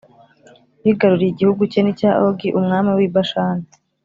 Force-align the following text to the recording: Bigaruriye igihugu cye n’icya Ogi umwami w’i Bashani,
Bigaruriye 0.83 1.31
igihugu 1.31 1.61
cye 1.71 1.79
n’icya 1.81 2.11
Ogi 2.25 2.49
umwami 2.59 2.89
w’i 2.97 3.09
Bashani, 3.13 3.67